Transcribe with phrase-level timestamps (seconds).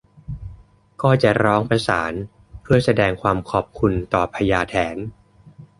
[1.01, 2.13] ก็จะร้องประสาน
[2.61, 4.97] เพื่อแสดงความขอบคุณต่อพญาแถน